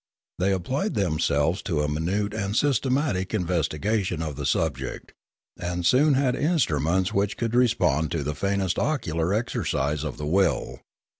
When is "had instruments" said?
6.15-7.13